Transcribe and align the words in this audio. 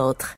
autres. 0.00 0.36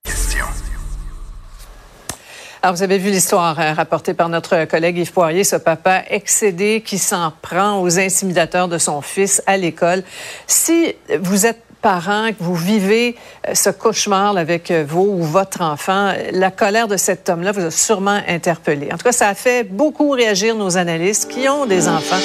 Alors, 2.62 2.76
vous 2.76 2.82
avez 2.82 2.98
vu 2.98 3.10
l'histoire 3.10 3.58
hein, 3.58 3.72
rapportée 3.72 4.12
par 4.12 4.28
notre 4.28 4.66
collègue 4.66 4.98
Yves 4.98 5.12
Poirier, 5.12 5.44
ce 5.44 5.56
papa 5.56 6.02
excédé 6.10 6.82
qui 6.84 6.98
s'en 6.98 7.32
prend 7.40 7.80
aux 7.80 7.98
intimidateurs 7.98 8.68
de 8.68 8.76
son 8.76 9.00
fils 9.00 9.42
à 9.46 9.56
l'école. 9.56 10.02
Si 10.46 10.94
vous 11.20 11.46
êtes 11.46 11.62
parent, 11.80 12.28
que 12.28 12.42
vous 12.42 12.54
vivez 12.54 13.16
euh, 13.48 13.54
ce 13.54 13.70
cauchemar 13.70 14.36
avec 14.36 14.70
euh, 14.70 14.84
vous 14.86 15.06
ou 15.18 15.22
votre 15.22 15.62
enfant, 15.62 16.12
la 16.32 16.50
colère 16.50 16.88
de 16.88 16.98
cet 16.98 17.30
homme-là 17.30 17.52
vous 17.52 17.64
a 17.64 17.70
sûrement 17.70 18.20
interpellé. 18.28 18.90
En 18.92 18.98
tout 18.98 19.04
cas, 19.04 19.12
ça 19.12 19.28
a 19.28 19.34
fait 19.34 19.64
beaucoup 19.64 20.10
réagir 20.10 20.54
nos 20.54 20.76
analystes 20.76 21.30
qui 21.30 21.48
ont 21.48 21.64
des 21.64 21.88
enfants. 21.88 22.20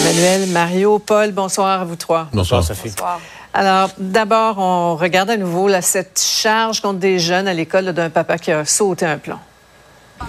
Emmanuel, 0.00 0.48
Mario, 0.48 0.98
Paul, 0.98 1.30
bonsoir 1.32 1.82
à 1.82 1.84
vous 1.84 1.96
trois. 1.96 2.28
Bonsoir, 2.32 2.64
Sophie. 2.64 2.90
Bonsoir. 2.90 3.20
Alors, 3.60 3.90
d'abord, 3.98 4.58
on 4.58 4.94
regarde 4.94 5.30
à 5.30 5.36
nouveau 5.36 5.66
là, 5.66 5.82
cette 5.82 6.20
charge 6.24 6.80
contre 6.80 7.00
des 7.00 7.18
jeunes 7.18 7.48
à 7.48 7.54
l'école 7.54 7.86
d'un 7.92 8.08
papa 8.08 8.38
qui 8.38 8.52
a 8.52 8.64
sauté 8.64 9.04
un 9.04 9.18
plomb. 9.18 9.40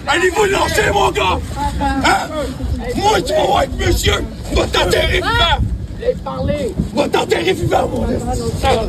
Allez 0.08 0.30
vous 0.30 0.46
lancer, 0.46 0.90
mon 0.92 1.12
gars! 1.12 1.38
Hein? 1.80 2.28
Moi, 2.96 3.22
tu 3.22 3.32
vas 3.32 3.44
voir 3.44 3.58
avec 3.58 3.70
monsieur! 3.78 4.24
Va 4.52 4.66
t'enterrer 4.66 5.20
vivant! 5.20 5.28
Laisse 6.00 6.18
parler! 6.24 6.74
Va 6.92 7.08
t'enterrer 7.08 7.52
vivant, 7.52 7.88
mon 7.88 8.06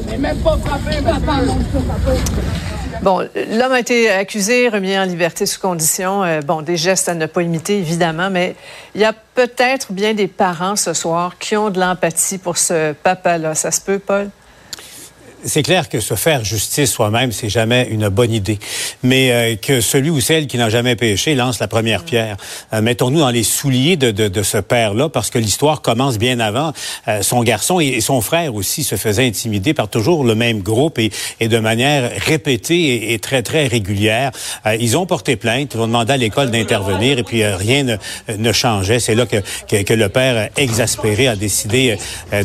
J'ai 0.09 0.17
même 0.17 0.37
pas 0.37 0.57
frappé, 0.65 1.01
papa! 1.03 1.41
Bon, 3.01 3.27
l'homme 3.35 3.71
a 3.71 3.79
été 3.79 4.11
accusé, 4.11 4.69
remis 4.69 4.95
en 4.95 5.05
liberté 5.05 5.47
sous 5.47 5.59
condition. 5.59 6.23
Euh, 6.23 6.41
bon, 6.41 6.61
des 6.61 6.77
gestes 6.77 7.09
à 7.09 7.15
ne 7.15 7.25
pas 7.25 7.41
imiter, 7.41 7.79
évidemment, 7.79 8.29
mais 8.29 8.55
il 8.93 9.01
y 9.01 9.05
a 9.05 9.13
peut-être 9.33 9.91
bien 9.91 10.13
des 10.13 10.27
parents 10.27 10.75
ce 10.75 10.93
soir 10.93 11.39
qui 11.39 11.57
ont 11.57 11.71
de 11.71 11.79
l'empathie 11.79 12.37
pour 12.37 12.59
ce 12.59 12.93
papa-là. 12.93 13.55
Ça 13.55 13.71
se 13.71 13.81
peut, 13.81 13.97
Paul? 13.97 14.29
C'est 15.45 15.63
clair 15.63 15.89
que 15.89 15.99
se 15.99 16.15
faire 16.15 16.43
justice 16.43 16.91
soi-même, 16.91 17.31
c'est 17.31 17.49
jamais 17.49 17.87
une 17.89 18.09
bonne 18.09 18.31
idée. 18.31 18.59
Mais 19.03 19.31
euh, 19.31 19.55
que 19.55 19.81
celui 19.81 20.09
ou 20.09 20.19
celle 20.19 20.47
qui 20.47 20.57
n'a 20.57 20.69
jamais 20.69 20.95
péché 20.95 21.35
lance 21.35 21.59
la 21.59 21.67
première 21.67 22.03
pierre. 22.03 22.37
Euh, 22.73 22.81
mettons-nous 22.81 23.19
dans 23.19 23.29
les 23.29 23.43
souliers 23.43 23.95
de, 23.95 24.11
de, 24.11 24.27
de 24.27 24.43
ce 24.43 24.57
père-là, 24.57 25.09
parce 25.09 25.29
que 25.29 25.39
l'histoire 25.39 25.81
commence 25.81 26.17
bien 26.17 26.39
avant. 26.39 26.73
Euh, 27.07 27.21
son 27.21 27.43
garçon 27.43 27.79
et, 27.79 28.01
son 28.01 28.21
frère 28.21 28.55
aussi 28.55 28.83
se 28.83 28.95
faisaient 28.95 29.25
intimider 29.25 29.73
par 29.73 29.87
toujours 29.87 30.23
le 30.23 30.35
même 30.35 30.61
groupe 30.61 30.99
et, 30.99 31.11
et 31.39 31.47
de 31.47 31.59
manière 31.59 32.11
répétée 32.17 33.13
et, 33.13 33.19
très, 33.19 33.43
très 33.43 33.67
régulière. 33.67 34.31
ils 34.79 34.97
ont 34.97 35.05
porté 35.05 35.35
plainte, 35.35 35.73
ils 35.75 35.79
ont 35.79 35.87
demandé 35.87 36.13
à 36.13 36.17
l'école 36.17 36.51
d'intervenir 36.51 37.19
et 37.19 37.23
puis 37.23 37.45
rien 37.45 37.83
ne, 37.83 37.95
ne 38.35 38.51
changeait. 38.51 38.99
C'est 38.99 39.15
là 39.15 39.25
que, 39.25 39.37
que, 39.67 39.83
que, 39.83 39.93
le 39.93 40.09
père, 40.09 40.49
exaspéré, 40.57 41.27
a 41.27 41.35
décidé 41.35 41.97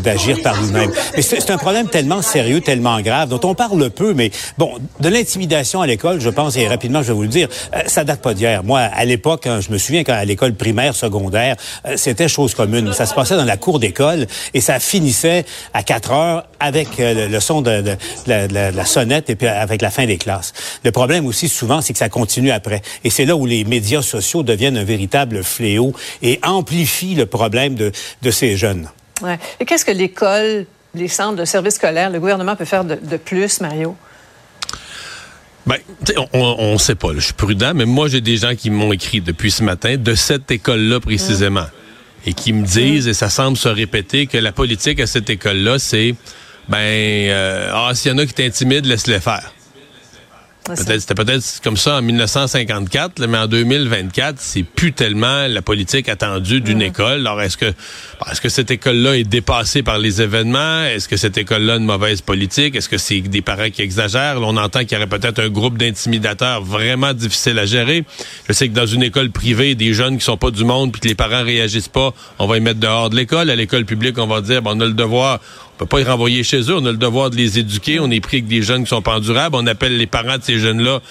d'agir 0.02 0.42
par 0.42 0.60
lui-même. 0.60 0.90
Mais 1.14 1.22
c'est 1.22 1.50
un 1.50 1.58
problème 1.58 1.88
tellement 1.88 2.22
sérieux, 2.22 2.60
tellement 2.60 2.85
grave, 3.00 3.28
dont 3.28 3.40
on 3.48 3.54
parle 3.54 3.90
peu, 3.90 4.14
mais 4.14 4.30
bon, 4.58 4.74
de 5.00 5.08
l'intimidation 5.08 5.80
à 5.80 5.86
l'école, 5.86 6.20
je 6.20 6.30
pense, 6.30 6.56
et 6.56 6.66
rapidement, 6.68 7.02
je 7.02 7.08
vais 7.08 7.14
vous 7.14 7.22
le 7.22 7.28
dire, 7.28 7.48
euh, 7.74 7.80
ça 7.86 8.04
date 8.04 8.22
pas 8.22 8.34
d'hier. 8.34 8.64
Moi, 8.64 8.80
à 8.80 9.04
l'époque, 9.04 9.46
je 9.60 9.70
me 9.70 9.78
souviens 9.78 10.04
qu'à 10.04 10.24
l'école 10.24 10.54
primaire, 10.54 10.94
secondaire, 10.94 11.56
euh, 11.86 11.94
c'était 11.96 12.28
chose 12.28 12.54
commune. 12.54 12.92
Ça 12.92 13.06
se 13.06 13.14
passait 13.14 13.36
dans 13.36 13.44
la 13.44 13.56
cour 13.56 13.78
d'école 13.78 14.26
et 14.54 14.60
ça 14.60 14.78
finissait 14.80 15.44
à 15.74 15.82
4 15.82 16.12
heures 16.12 16.46
avec 16.60 17.00
euh, 17.00 17.28
le, 17.28 17.40
son 17.40 17.62
de, 17.62 17.96
la, 18.26 18.84
sonnette 18.84 19.30
et 19.30 19.36
puis 19.36 19.46
avec 19.46 19.82
la 19.82 19.90
fin 19.90 20.06
des 20.06 20.18
classes. 20.18 20.52
Le 20.84 20.92
problème 20.92 21.26
aussi, 21.26 21.48
souvent, 21.48 21.80
c'est 21.80 21.92
que 21.92 21.98
ça 21.98 22.08
continue 22.08 22.50
après. 22.50 22.82
Et 23.04 23.10
c'est 23.10 23.24
là 23.24 23.36
où 23.36 23.46
les 23.46 23.64
médias 23.64 24.02
sociaux 24.02 24.42
deviennent 24.42 24.76
un 24.76 24.84
véritable 24.84 25.42
fléau 25.42 25.92
et 26.22 26.38
amplifient 26.42 27.14
le 27.14 27.26
problème 27.26 27.74
de, 27.74 27.92
de 28.22 28.30
ces 28.30 28.56
jeunes. 28.56 28.88
Ouais. 29.22 29.38
Et 29.60 29.64
qu'est-ce 29.64 29.84
que 29.84 29.92
l'école 29.92 30.66
les 30.96 31.08
centres 31.08 31.36
de 31.36 31.44
services 31.44 31.74
scolaires, 31.74 32.10
le 32.10 32.20
gouvernement 32.20 32.56
peut 32.56 32.64
faire 32.64 32.84
de, 32.84 33.16
plus, 33.16 33.60
Mario? 33.60 33.96
Ben, 35.66 35.78
on 36.32 36.74
ne 36.74 36.78
sait 36.78 36.94
pas. 36.94 37.08
je 37.14 37.20
suis 37.20 37.32
prudent, 37.32 37.72
mais 37.74 37.86
moi, 37.86 38.08
j'ai 38.08 38.20
des 38.20 38.36
gens 38.36 38.54
qui 38.54 38.70
m'ont 38.70 38.92
écrit 38.92 39.20
depuis 39.20 39.50
ce 39.50 39.64
matin 39.64 39.96
de 39.96 40.14
cette 40.14 40.50
école-là 40.50 41.00
précisément. 41.00 41.66
Et 42.24 42.34
qui 42.34 42.52
me 42.52 42.64
disent, 42.64 43.06
et 43.06 43.14
ça 43.14 43.30
semble 43.30 43.56
se 43.56 43.68
répéter, 43.68 44.26
que 44.26 44.38
la 44.38 44.52
politique 44.52 45.00
à 45.00 45.06
cette 45.06 45.30
école-là, 45.30 45.78
c'est, 45.78 46.14
ben, 46.68 46.78
euh, 46.78 47.70
ah, 47.72 47.92
s'il 47.94 48.12
y 48.12 48.14
en 48.14 48.18
a 48.18 48.26
qui 48.26 48.34
t'intimident, 48.34 48.88
laisse-les 48.88 49.20
faire. 49.20 49.52
Peut-être, 50.66 51.00
c'était 51.00 51.14
peut-être 51.14 51.60
comme 51.62 51.76
ça 51.76 51.96
en 51.96 52.02
1954, 52.02 53.24
mais 53.26 53.38
en 53.38 53.46
2024, 53.46 54.36
c'est 54.38 54.64
plus 54.64 54.92
tellement 54.92 55.46
la 55.46 55.62
politique 55.62 56.08
attendue 56.08 56.60
d'une 56.60 56.78
mm. 56.78 56.82
école. 56.82 57.20
Alors, 57.20 57.40
est-ce 57.40 57.56
que, 57.56 57.66
est-ce 58.30 58.40
que 58.40 58.48
cette 58.48 58.70
école-là 58.70 59.16
est 59.16 59.24
dépassée 59.24 59.82
par 59.82 59.98
les 59.98 60.20
événements? 60.22 60.84
Est-ce 60.84 61.08
que 61.08 61.16
cette 61.16 61.38
école-là 61.38 61.74
a 61.74 61.76
une 61.76 61.84
mauvaise 61.84 62.20
politique? 62.20 62.74
Est-ce 62.74 62.88
que 62.88 62.98
c'est 62.98 63.20
des 63.20 63.42
parents 63.42 63.70
qui 63.70 63.82
exagèrent? 63.82 64.40
on 64.42 64.56
entend 64.56 64.80
qu'il 64.80 64.92
y 64.92 64.96
aurait 64.96 65.06
peut-être 65.06 65.40
un 65.40 65.48
groupe 65.48 65.78
d'intimidateurs 65.78 66.62
vraiment 66.62 67.12
difficile 67.12 67.58
à 67.58 67.66
gérer. 67.66 68.04
Je 68.48 68.52
sais 68.52 68.68
que 68.68 68.74
dans 68.74 68.86
une 68.86 69.02
école 69.02 69.30
privée, 69.30 69.74
des 69.74 69.94
jeunes 69.94 70.18
qui 70.18 70.24
sont 70.24 70.36
pas 70.36 70.50
du 70.50 70.64
monde 70.64 70.92
puis 70.92 71.00
que 71.00 71.08
les 71.08 71.14
parents 71.14 71.44
réagissent 71.44 71.88
pas, 71.88 72.12
on 72.38 72.46
va 72.46 72.54
les 72.54 72.60
mettre 72.60 72.80
dehors 72.80 73.10
de 73.10 73.16
l'école. 73.16 73.50
À 73.50 73.56
l'école 73.56 73.84
publique, 73.84 74.18
on 74.18 74.26
va 74.26 74.40
dire, 74.40 74.62
on 74.64 74.80
a 74.80 74.86
le 74.86 74.92
devoir, 74.92 75.40
on 75.76 75.78
peut 75.80 75.86
pas 75.86 75.98
les 75.98 76.04
renvoyer 76.04 76.42
chez 76.42 76.60
eux. 76.62 76.76
On 76.76 76.86
a 76.86 76.90
le 76.90 76.96
devoir 76.96 77.28
de 77.28 77.36
les 77.36 77.58
éduquer. 77.58 78.00
On 78.00 78.10
est 78.10 78.20
pris 78.20 78.38
avec 78.38 78.48
des 78.48 78.62
jeunes 78.62 78.84
qui 78.84 78.88
sont 78.88 79.02
pas 79.02 79.16
endurables. 79.16 79.56
On 79.56 79.66
appelle 79.66 79.96
les 79.96 80.06
parents 80.06 80.38
de 80.38 80.42
ces 80.42 80.58
jeunes-là 80.58 81.02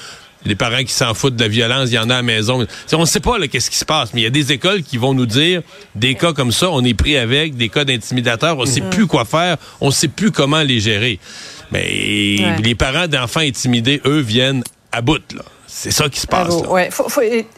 les 0.46 0.56
parents 0.56 0.84
qui 0.84 0.94
s'en 0.94 1.14
foutent 1.14 1.36
de 1.36 1.42
la 1.42 1.48
violence, 1.48 1.90
il 1.90 1.96
y 1.96 2.00
en 2.00 2.10
a 2.10 2.14
à 2.14 2.18
la 2.18 2.22
maison. 2.22 2.66
On 2.94 3.00
ne 3.00 3.06
sait 3.06 3.20
pas 3.20 3.40
qu'est-ce 3.48 3.72
qui 3.72 3.78
se 3.78 3.86
passe, 3.86 4.14
mais 4.14 4.22
il 4.22 4.24
y 4.24 4.28
a 4.28 4.32
des 4.32 4.52
écoles 4.52 4.84
qui 4.84 4.98
vont 4.98 5.14
nous 5.14 5.26
dire 5.26 5.62
des 5.96 6.16
cas 6.16 6.34
comme 6.34 6.52
ça, 6.52 6.70
on 6.70 6.84
est 6.84 6.94
pris 6.94 7.18
avec, 7.18 7.56
des 7.56 7.70
cas 7.70 7.84
d'intimidateurs, 7.84 8.58
on 8.58 8.62
ne 8.62 8.66
sait 8.68 8.82
mm-hmm. 8.82 8.90
plus 8.90 9.08
quoi 9.08 9.26
faire, 9.26 9.58
on 9.82 9.88
ne 9.88 9.92
sait 9.92 10.08
plus 10.08 10.32
comment 10.32 10.62
les 10.62 10.80
gérer. 10.80 11.20
Mais 11.72 12.38
les 12.64 12.76
parents 12.76 13.08
d'enfants 13.08 13.40
intimidés, 13.40 14.02
eux, 14.06 14.20
viennent 14.20 14.64
à 14.92 15.02
bout, 15.02 15.22
là. 15.34 15.42
C'est 15.78 15.92
ça 15.92 16.08
qui 16.08 16.22
se 16.22 16.26
passe. 16.26 16.56
Ouais. 16.70 16.90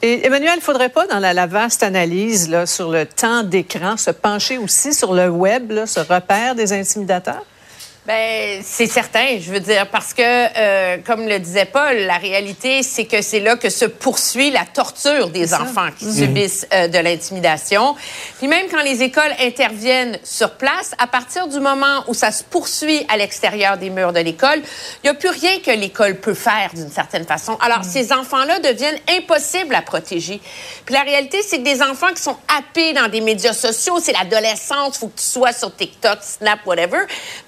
et, 0.01 0.25
Emmanuel, 0.25 0.53
il 0.55 0.57
ne 0.57 0.61
faudrait 0.61 0.89
pas, 0.89 1.05
dans 1.05 1.19
la, 1.19 1.45
vaste 1.45 1.83
analyse 1.83 2.49
là, 2.49 2.65
sur 2.65 2.89
le 2.89 3.05
temps 3.05 3.43
d'écran, 3.43 3.95
se 3.95 4.09
pencher 4.09 4.57
aussi 4.57 4.91
sur 4.91 5.13
le 5.13 5.29
web, 5.29 5.69
là, 5.69 5.85
ce 5.85 5.99
repère 5.99 6.55
des 6.55 6.73
intimidateurs? 6.73 7.45
Ben, 8.07 8.61
c'est 8.63 8.87
certain, 8.87 9.37
je 9.37 9.51
veux 9.51 9.59
dire, 9.59 9.85
parce 9.91 10.13
que, 10.13 10.21
euh, 10.23 10.97
comme 11.05 11.27
le 11.27 11.39
disait 11.39 11.65
Paul, 11.65 11.93
la 11.93 12.17
réalité, 12.17 12.81
c'est 12.81 13.03
que 13.03 13.21
c'est 13.21 13.41
là 13.41 13.57
que 13.57 13.69
se 13.69 13.83
poursuit 13.83 14.49
la 14.49 14.63
torture 14.63 15.27
des 15.27 15.53
enfants 15.53 15.89
qui 15.99 16.05
mhm. 16.05 16.13
subissent 16.13 16.67
euh, 16.71 16.87
de 16.87 16.99
l'intimidation. 16.99 17.97
Puis 18.37 18.47
même 18.47 18.67
quand 18.71 18.81
les 18.81 19.03
écoles 19.03 19.33
interviennent 19.41 20.17
sur 20.23 20.51
place, 20.51 20.93
à 20.99 21.07
partir 21.07 21.49
du 21.49 21.59
moment 21.59 22.05
où 22.07 22.13
ça 22.13 22.31
se 22.31 22.45
poursuit 22.45 23.05
à 23.09 23.17
l'extérieur 23.17 23.75
des 23.75 23.89
murs 23.89 24.13
de 24.13 24.21
l'école, 24.21 24.61
il 25.03 25.07
n'y 25.07 25.09
a 25.09 25.13
plus 25.13 25.27
rien 25.27 25.59
que 25.59 25.71
l'école 25.71 26.15
peut 26.15 26.33
faire 26.33 26.69
d'une 26.73 26.89
certaine 26.89 27.25
façon. 27.25 27.57
Alors, 27.59 27.79
mhm. 27.79 27.91
ces 27.91 28.13
enfants-là 28.13 28.59
deviennent 28.59 28.99
impossibles 29.19 29.75
à 29.75 29.81
protéger. 29.81 30.39
Puis 30.85 30.95
la 30.95 31.01
réalité, 31.01 31.41
c'est 31.41 31.57
que 31.57 31.63
des 31.65 31.81
enfants 31.81 32.13
qui 32.15 32.21
sont 32.21 32.37
happés 32.57 32.93
dans 32.93 33.09
des 33.09 33.19
médias 33.19 33.51
sociaux, 33.51 33.99
c'est 34.01 34.13
l'adolescence, 34.13 34.97
faut 34.97 35.09
que 35.09 35.19
tu 35.19 35.25
sois 35.25 35.51
sur 35.51 35.75
TikTok, 35.75 36.19
Snap, 36.21 36.65
whatever, 36.65 36.99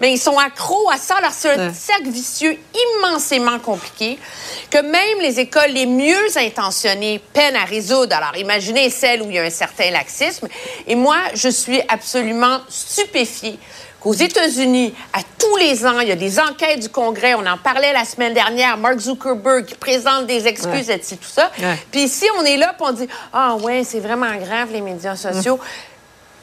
mais 0.02 0.12
ils 0.12 0.20
sont 0.20 0.38
accro 0.50 0.90
à 0.90 0.98
ça. 0.98 1.16
Alors, 1.18 1.32
c'est 1.32 1.52
un 1.52 1.74
cercle 1.74 2.10
vicieux 2.10 2.58
immensément 2.98 3.60
compliqué 3.60 4.20
que 4.70 4.82
même 4.82 5.22
les 5.22 5.40
écoles 5.40 5.72
les 5.72 5.86
mieux 5.86 6.38
intentionnées 6.38 7.22
peinent 7.34 7.56
à 7.56 7.66
résoudre. 7.66 8.16
Alors, 8.16 8.36
imaginez 8.38 8.90
celles 8.90 9.22
où 9.22 9.30
il 9.30 9.36
y 9.36 9.40
a 9.40 9.44
un 9.44 9.50
certain 9.50 9.92
laxisme. 9.92 10.48
Et 10.88 10.96
moi, 10.96 11.18
je 11.34 11.50
suis 11.50 11.82
absolument 11.88 12.60
stupéfiée 12.70 13.60
qu'aux 14.00 14.14
États-Unis, 14.14 14.94
à 15.14 15.20
tous 15.38 15.58
les 15.58 15.86
ans, 15.86 16.00
il 16.00 16.08
y 16.08 16.12
a 16.12 16.16
des 16.16 16.40
enquêtes 16.40 16.80
du 16.80 16.90
Congrès. 16.90 17.34
On 17.36 17.46
en 17.46 17.58
parlait 17.58 17.94
la 17.94 18.06
semaine 18.06 18.34
dernière. 18.34 18.78
Mark 18.78 19.00
Zuckerberg 19.00 19.66
qui 19.66 19.76
présente 19.76 20.26
des 20.26 20.48
excuses 20.48 20.90
et 20.90 21.00
tout 21.00 21.18
ça. 21.22 21.52
Puis 21.92 22.04
ici, 22.04 22.26
on 22.40 22.44
est 22.44 22.58
là, 22.58 22.74
puis 22.78 22.88
on 22.90 22.94
dit 22.94 23.08
Ah, 23.34 23.56
ouais, 23.56 23.84
c'est 23.84 24.00
vraiment 24.00 24.36
grave, 24.38 24.70
les 24.72 24.82
médias 24.82 25.16
sociaux. 25.16 25.58
Mm. 25.58 25.62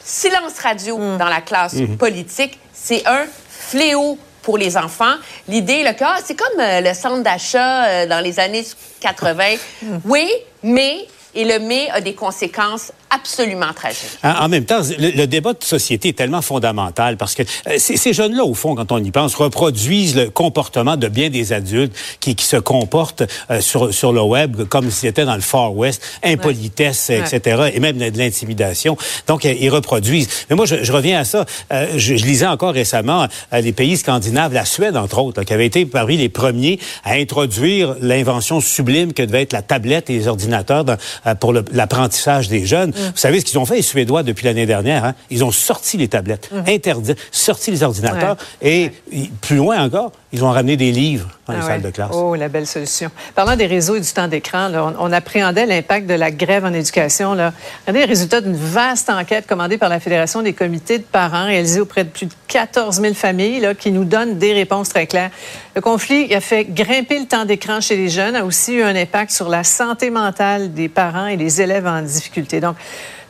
Silence 0.04 0.58
radio 0.62 0.98
mm. 0.98 1.18
dans 1.18 1.28
la 1.28 1.40
classe 1.40 1.74
mm-hmm. 1.74 1.96
politique, 1.96 2.60
c'est 2.72 3.04
un 3.06 3.26
fléau 3.66 4.18
pour 4.42 4.58
les 4.58 4.76
enfants. 4.76 5.16
L'idée, 5.48 5.82
le 5.82 5.92
cas, 5.92 6.16
c'est 6.24 6.38
comme 6.38 6.60
euh, 6.60 6.80
le 6.80 6.94
centre 6.94 7.22
d'achat 7.22 7.84
euh, 7.86 8.06
dans 8.06 8.20
les 8.20 8.38
années 8.38 8.64
80. 9.00 9.56
oui, 10.04 10.30
mais, 10.62 11.08
et 11.36 11.44
le 11.44 11.58
mais 11.58 11.88
a 11.90 12.00
des 12.00 12.14
conséquences 12.14 12.92
absolument 13.10 13.72
tragique. 13.74 14.18
En, 14.22 14.48
même 14.48 14.64
temps, 14.64 14.80
le, 14.98 15.26
débat 15.26 15.52
de 15.52 15.62
société 15.62 16.08
est 16.08 16.12
tellement 16.18 16.42
fondamental 16.42 17.16
parce 17.16 17.34
que 17.34 17.42
euh, 17.68 17.76
ces 17.78 18.12
jeunes-là, 18.12 18.44
au 18.44 18.54
fond, 18.54 18.74
quand 18.74 18.90
on 18.90 19.02
y 19.02 19.10
pense, 19.10 19.34
reproduisent 19.34 20.16
le 20.16 20.30
comportement 20.30 20.96
de 20.96 21.08
bien 21.08 21.30
des 21.30 21.52
adultes 21.52 21.94
qui, 22.20 22.34
qui 22.34 22.44
se 22.44 22.56
comportent 22.56 23.22
euh, 23.50 23.60
sur, 23.60 23.94
sur 23.94 24.12
le 24.12 24.22
web 24.22 24.64
comme 24.68 24.90
s'ils 24.90 25.08
étaient 25.08 25.24
dans 25.24 25.36
le 25.36 25.40
Far 25.40 25.74
West, 25.74 26.02
impolitesse, 26.24 27.10
etc., 27.10 27.70
et 27.74 27.80
même 27.80 27.96
de, 27.96 28.18
l'intimidation. 28.18 28.96
Donc, 29.28 29.44
euh, 29.44 29.54
ils 29.58 29.70
reproduisent. 29.70 30.28
Mais 30.50 30.56
moi, 30.56 30.66
je, 30.66 30.82
je 30.82 30.92
reviens 30.92 31.20
à 31.20 31.24
ça. 31.24 31.44
Je, 31.70 32.16
je, 32.16 32.24
lisais 32.24 32.46
encore 32.46 32.72
récemment 32.72 33.26
les 33.52 33.72
pays 33.72 33.96
scandinaves, 33.96 34.52
la 34.52 34.64
Suède, 34.64 34.96
entre 34.96 35.18
autres, 35.18 35.42
qui 35.44 35.52
avait 35.52 35.66
été 35.66 35.86
parmi 35.86 36.16
les 36.16 36.28
premiers 36.28 36.80
à 37.04 37.12
introduire 37.12 37.94
l'invention 38.00 38.60
sublime 38.60 39.12
que 39.12 39.22
devait 39.22 39.42
être 39.42 39.52
la 39.52 39.62
tablette 39.62 40.10
et 40.10 40.14
les 40.14 40.28
ordinateurs 40.28 40.84
dans, 40.84 40.96
pour 41.34 41.52
l'apprentissage 41.52 42.48
des 42.48 42.64
jeunes. 42.66 42.92
Vous 42.92 43.16
savez 43.16 43.40
ce 43.40 43.44
qu'ils 43.44 43.58
ont 43.58 43.66
fait, 43.66 43.76
les 43.76 43.82
Suédois, 43.82 44.22
depuis 44.22 44.44
l'année 44.44 44.66
dernière? 44.66 45.04
Hein? 45.04 45.14
Ils 45.30 45.44
ont 45.44 45.50
sorti 45.50 45.96
les 45.96 46.08
tablettes, 46.08 46.50
interdit, 46.66 47.14
sorti 47.30 47.70
les 47.70 47.82
ordinateurs 47.82 48.36
et 48.62 48.92
plus 49.40 49.56
loin 49.56 49.82
encore, 49.82 50.12
Ils 50.36 50.44
ont 50.44 50.50
ramené 50.50 50.76
des 50.76 50.92
livres 50.92 51.30
dans 51.46 51.54
les 51.54 51.60
Ah 51.62 51.66
salles 51.66 51.80
ouais. 51.80 51.86
de 51.86 51.90
classe. 51.90 52.10
Oh, 52.12 52.34
la 52.34 52.48
belle 52.48 52.66
solution. 52.66 53.10
Parlant 53.34 53.56
des 53.56 53.64
réseaux 53.64 53.96
et 53.96 54.02
du 54.02 54.12
temps 54.12 54.28
d'écran, 54.28 54.70
on, 54.74 54.94
on 54.98 55.10
appréhendait 55.10 55.64
l'impact 55.64 56.06
de 56.06 56.12
la 56.12 56.30
grève 56.30 56.62
en 56.66 56.74
éducation. 56.74 57.32
Là. 57.32 57.54
Regardez 57.86 58.00
les 58.00 58.04
résultats 58.04 58.42
d'une 58.42 58.54
vaste 58.54 59.08
enquête 59.08 59.46
commandée 59.46 59.78
par 59.78 59.88
la 59.88 59.98
Fédération 59.98 60.42
des 60.42 60.52
comités 60.52 60.98
de 60.98 61.04
parents, 61.04 61.46
réalisée 61.46 61.80
auprès 61.80 62.04
de 62.04 62.10
plus 62.10 62.26
de 62.26 62.34
14 62.48 63.00
000 63.00 63.14
familles, 63.14 63.60
là, 63.60 63.74
qui 63.74 63.90
nous 63.92 64.04
donne 64.04 64.36
des 64.36 64.52
réponses 64.52 64.90
très 64.90 65.06
claires. 65.06 65.30
Le 65.74 65.80
conflit 65.80 66.34
a 66.34 66.42
fait 66.42 66.64
grimper 66.64 67.18
le 67.18 67.24
temps 67.24 67.46
d'écran 67.46 67.80
chez 67.80 67.96
les 67.96 68.10
jeunes, 68.10 68.36
a 68.36 68.44
aussi 68.44 68.74
eu 68.74 68.82
un 68.82 68.94
impact 68.94 69.30
sur 69.30 69.48
la 69.48 69.64
santé 69.64 70.10
mentale 70.10 70.74
des 70.74 70.90
parents 70.90 71.28
et 71.28 71.38
des 71.38 71.62
élèves 71.62 71.86
en 71.86 72.02
difficulté. 72.02 72.60
Donc, 72.60 72.76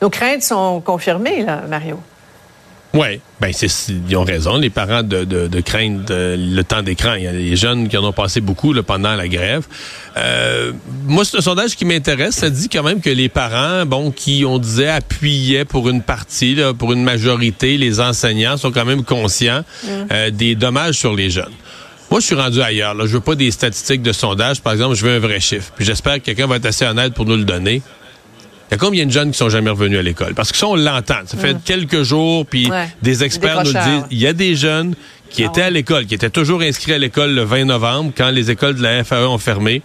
nos 0.02 0.10
craintes 0.10 0.42
sont 0.42 0.80
confirmées, 0.80 1.44
là, 1.44 1.62
Mario. 1.68 2.00
Oui, 2.94 3.20
ben 3.40 3.50
ils 4.08 4.16
ont 4.16 4.24
raison. 4.24 4.56
Les 4.56 4.70
parents 4.70 5.02
de, 5.02 5.24
de, 5.24 5.48
de 5.48 5.60
craindre 5.60 6.04
euh, 6.10 6.36
le 6.38 6.64
temps 6.64 6.82
d'écran. 6.82 7.14
Il 7.14 7.24
y 7.24 7.26
a 7.26 7.32
des 7.32 7.54
jeunes 7.56 7.88
qui 7.88 7.96
en 7.98 8.04
ont 8.04 8.12
passé 8.12 8.40
beaucoup 8.40 8.72
là, 8.72 8.82
pendant 8.82 9.14
la 9.14 9.28
grève. 9.28 9.66
Euh, 10.16 10.72
moi, 11.04 11.24
c'est 11.24 11.36
un 11.36 11.42
sondage 11.42 11.76
qui 11.76 11.84
m'intéresse. 11.84 12.36
Ça 12.36 12.48
dit 12.48 12.68
quand 12.70 12.82
même 12.82 13.00
que 13.02 13.10
les 13.10 13.28
parents, 13.28 13.84
bon, 13.84 14.10
qui 14.10 14.44
on 14.46 14.58
disait 14.58 14.88
appuyaient 14.88 15.66
pour 15.66 15.90
une 15.90 16.00
partie, 16.00 16.54
là, 16.54 16.72
pour 16.72 16.92
une 16.92 17.02
majorité, 17.02 17.76
les 17.76 18.00
enseignants 18.00 18.56
sont 18.56 18.72
quand 18.72 18.86
même 18.86 19.04
conscients 19.04 19.62
euh, 20.10 20.30
des 20.30 20.54
dommages 20.54 20.94
sur 20.94 21.14
les 21.14 21.28
jeunes. 21.28 21.52
Moi, 22.10 22.20
je 22.20 22.26
suis 22.26 22.36
rendu 22.36 22.62
ailleurs. 22.62 22.94
Là. 22.94 23.04
Je 23.06 23.12
veux 23.12 23.20
pas 23.20 23.34
des 23.34 23.50
statistiques 23.50 24.02
de 24.02 24.12
sondage. 24.12 24.62
Par 24.62 24.72
exemple, 24.72 24.94
je 24.94 25.04
veux 25.04 25.16
un 25.16 25.18
vrai 25.18 25.40
chiffre. 25.40 25.72
Puis 25.76 25.84
j'espère 25.84 26.14
que 26.14 26.20
quelqu'un 26.20 26.46
va 26.46 26.56
être 26.56 26.66
assez 26.66 26.86
honnête 26.86 27.12
pour 27.12 27.26
nous 27.26 27.36
le 27.36 27.44
donner. 27.44 27.82
Il 28.68 28.72
y 28.72 28.74
a 28.74 28.78
combien 28.78 29.06
de 29.06 29.12
jeunes 29.12 29.30
qui 29.30 29.38
sont 29.38 29.48
jamais 29.48 29.70
revenus 29.70 29.98
à 29.98 30.02
l'école? 30.02 30.34
Parce 30.34 30.50
que 30.50 30.58
ça, 30.58 30.66
on 30.66 30.74
l'entend. 30.76 31.20
Ça 31.26 31.36
fait 31.36 31.56
quelques 31.64 32.02
jours, 32.02 32.44
puis 32.46 32.68
Ouais. 32.70 32.88
des 33.02 33.22
experts 33.24 33.58
nous 33.64 33.72
disent. 33.72 34.04
Il 34.10 34.18
y 34.18 34.26
a 34.26 34.32
des 34.32 34.54
jeunes 34.56 34.94
qui 35.30 35.44
Ah 35.44 35.48
étaient 35.48 35.62
à 35.62 35.70
l'école, 35.70 36.06
qui 36.06 36.14
étaient 36.14 36.30
toujours 36.30 36.62
inscrits 36.62 36.92
à 36.94 36.98
l'école 36.98 37.32
le 37.34 37.42
20 37.42 37.64
novembre, 37.66 38.12
quand 38.16 38.30
les 38.30 38.50
écoles 38.50 38.74
de 38.76 38.82
la 38.82 39.04
FAE 39.04 39.26
ont 39.28 39.38
fermé, 39.38 39.82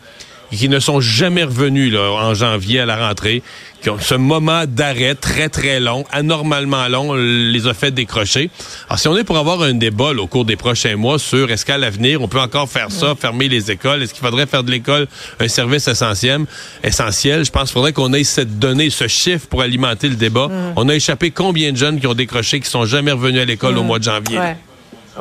qui 0.57 0.69
ne 0.69 0.79
sont 0.79 1.01
jamais 1.01 1.43
revenus 1.43 1.93
là, 1.93 2.11
en 2.11 2.33
janvier 2.33 2.79
à 2.81 2.85
la 2.85 3.07
rentrée, 3.07 3.41
qui 3.81 3.89
ont 3.89 3.97
ce 3.99 4.15
moment 4.15 4.65
d'arrêt 4.67 5.15
très, 5.15 5.49
très 5.49 5.79
long, 5.79 6.05
anormalement 6.11 6.87
long, 6.87 7.13
les 7.13 7.67
a 7.67 7.73
fait 7.73 7.91
décrocher. 7.91 8.49
Alors, 8.87 8.99
si 8.99 9.07
on 9.07 9.17
est 9.17 9.23
pour 9.23 9.37
avoir 9.37 9.61
un 9.63 9.73
débat 9.73 10.13
là, 10.13 10.21
au 10.21 10.27
cours 10.27 10.45
des 10.45 10.55
prochains 10.55 10.95
mois 10.95 11.19
sur 11.19 11.51
est-ce 11.51 11.65
qu'à 11.65 11.77
l'avenir, 11.77 12.21
on 12.21 12.27
peut 12.27 12.39
encore 12.39 12.69
faire 12.69 12.91
ça, 12.91 13.15
fermer 13.15 13.47
les 13.47 13.71
écoles, 13.71 14.03
est-ce 14.03 14.13
qu'il 14.13 14.23
faudrait 14.23 14.45
faire 14.45 14.63
de 14.63 14.71
l'école 14.71 15.07
un 15.39 15.47
service 15.47 15.87
essentiel, 15.87 16.41
essentiel, 16.83 17.43
je 17.45 17.51
pense 17.51 17.69
qu'il 17.69 17.73
faudrait 17.73 17.93
qu'on 17.93 18.13
ait 18.13 18.23
cette 18.23 18.59
donnée, 18.59 18.89
ce 18.89 19.07
chiffre 19.07 19.47
pour 19.47 19.61
alimenter 19.61 20.09
le 20.09 20.15
débat. 20.15 20.49
On 20.75 20.87
a 20.89 20.95
échappé 20.95 21.31
combien 21.31 21.71
de 21.71 21.77
jeunes 21.77 21.99
qui 21.99 22.07
ont 22.07 22.13
décroché, 22.13 22.59
qui 22.59 22.69
sont 22.69 22.85
jamais 22.85 23.11
revenus 23.11 23.41
à 23.41 23.45
l'école 23.45 23.77
au 23.77 23.83
mois 23.83 23.99
de 23.99 24.03
janvier? 24.03 24.37
Ouais. 24.37 24.57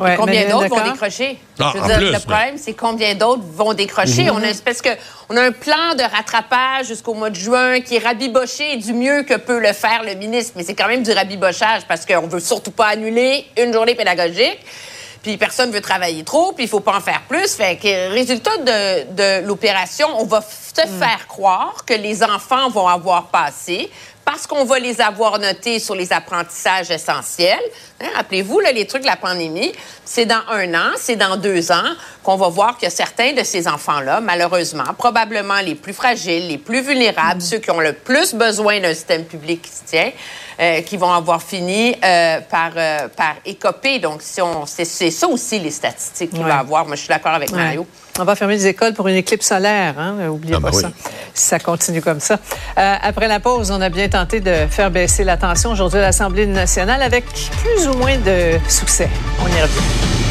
Ouais, 0.01 0.15
Combien 0.17 0.49
d'autres 0.49 0.67
vont 0.69 0.91
décrocher? 0.91 1.37
Ah, 1.59 1.71
Je 1.73 1.77
veux 1.77 1.83
en 1.83 1.87
dire, 1.87 1.97
plus, 1.97 2.05
le 2.07 2.11
mais- 2.13 2.19
problème, 2.19 2.57
c'est 2.57 2.73
combien 2.73 3.15
d'autres 3.15 3.43
vont 3.53 3.73
décrocher? 3.73 4.23
Mhm. 4.23 4.31
On 4.31 4.37
a 4.37 4.45
une 4.45 4.45
espèce 4.45 4.81
que, 4.81 4.89
on 5.29 5.37
a 5.37 5.41
un 5.43 5.51
plan 5.51 5.93
de 5.97 6.03
rattrapage 6.03 6.87
jusqu'au 6.87 7.13
mois 7.13 7.29
de 7.29 7.35
juin 7.35 7.81
qui 7.81 7.95
est 7.97 8.03
rabiboché 8.03 8.77
du 8.77 8.93
mieux 8.93 9.23
que 9.23 9.35
peut 9.35 9.59
le 9.59 9.73
faire 9.73 10.03
le 10.03 10.15
ministre. 10.15 10.53
Mais 10.55 10.63
c'est 10.63 10.73
quand 10.75 10.87
même 10.87 11.03
du 11.03 11.11
rabibochage 11.11 11.83
parce 11.87 12.05
qu'on 12.05 12.27
veut 12.27 12.39
surtout 12.39 12.71
pas 12.71 12.87
annuler 12.87 13.45
une 13.57 13.71
journée 13.71 13.95
pédagogique. 13.95 14.59
Puis 15.23 15.37
personne 15.37 15.69
veut 15.69 15.81
travailler 15.81 16.23
trop, 16.23 16.51
puis 16.51 16.63
il 16.63 16.67
faut 16.67 16.79
pas 16.79 16.95
en 16.97 16.99
faire 16.99 17.21
plus. 17.29 17.53
Fait 17.53 17.75
que 17.75 18.11
résultat 18.11 18.57
de, 18.57 19.41
de 19.41 19.45
l'opération, 19.45 20.07
on 20.17 20.25
va 20.25 20.41
te 20.41 20.87
Mm. 20.87 20.99
faire 20.99 21.27
croire 21.27 21.85
que 21.85 21.93
les 21.93 22.23
enfants 22.23 22.69
vont 22.69 22.87
avoir 22.87 23.25
passé 23.27 23.91
parce 24.23 24.45
qu'on 24.47 24.65
va 24.65 24.79
les 24.79 25.01
avoir 25.01 25.39
notés 25.39 25.79
sur 25.79 25.95
les 25.95 26.11
apprentissages 26.13 26.91
essentiels. 26.91 27.59
Hein, 28.01 28.07
Rappelez-vous, 28.15 28.59
les 28.59 28.85
trucs 28.87 29.01
de 29.01 29.07
la 29.07 29.15
pandémie, 29.15 29.71
c'est 30.05 30.25
dans 30.25 30.41
un 30.49 30.73
an, 30.73 30.91
c'est 30.97 31.15
dans 31.15 31.37
deux 31.37 31.71
ans 31.71 31.83
qu'on 32.23 32.35
va 32.35 32.47
voir 32.49 32.77
que 32.77 32.89
certains 32.89 33.33
de 33.33 33.43
ces 33.43 33.67
enfants-là, 33.67 34.21
malheureusement, 34.21 34.83
probablement 34.97 35.59
les 35.61 35.75
plus 35.75 35.93
fragiles, 35.93 36.47
les 36.47 36.57
plus 36.57 36.81
vulnérables, 36.81 37.41
ceux 37.41 37.57
qui 37.59 37.71
ont 37.71 37.79
le 37.79 37.93
plus 37.93 38.33
besoin 38.33 38.79
d'un 38.79 38.93
système 38.93 39.25
public 39.25 39.61
qui 39.63 39.71
se 39.71 39.83
tient, 39.85 40.11
euh, 40.59 40.81
qui 40.81 40.97
vont 40.97 41.11
avoir 41.11 41.41
fini 41.41 41.95
euh, 42.03 42.39
par, 42.41 42.71
euh, 42.75 43.07
par 43.09 43.35
écoper. 43.45 43.99
Donc, 43.99 44.21
si 44.21 44.39
c'est, 44.67 44.85
c'est 44.85 45.11
ça 45.11 45.27
aussi 45.27 45.59
les 45.59 45.71
statistiques 45.71 46.29
qu'il 46.31 46.39
Ouais. 46.41 46.47
va 46.47 46.59
avoir. 46.59 46.85
Moi, 46.85 46.95
je 46.95 47.01
suis 47.01 47.09
d'accord 47.09 47.33
avec 47.33 47.49
Ouais. 47.51 47.57
Mario. 47.57 47.87
On 48.21 48.25
va 48.25 48.35
fermer 48.35 48.53
les 48.53 48.67
écoles 48.67 48.93
pour 48.93 49.07
une 49.07 49.15
éclipse 49.15 49.47
solaire. 49.47 49.95
Hein? 49.97 50.27
Oubliez 50.29 50.53
Ah, 50.55 50.59
ben 50.59 50.69
pas 50.69 50.75
oui. 50.75 50.83
ça. 50.83 50.91
Si 51.33 51.45
ça 51.47 51.57
continue 51.57 52.01
comme 52.03 52.19
ça. 52.19 52.35
Euh, 52.77 52.95
après 53.01 53.27
la 53.27 53.39
pause, 53.39 53.71
on 53.71 53.81
a 53.81 53.89
bien 53.89 54.07
tenté 54.09 54.39
de 54.41 54.53
faire 54.69 54.91
baisser 54.91 55.23
la 55.23 55.37
tension 55.37 55.71
aujourd'hui 55.71 55.97
à 55.99 56.03
l'Assemblée 56.03 56.45
nationale 56.45 57.01
avec 57.01 57.25
plus 57.25 57.87
ou 57.87 57.93
moins 57.97 58.17
de 58.17 58.59
succès. 58.69 59.09
On 59.43 59.47
y 59.47 59.61
revient. 59.61 60.30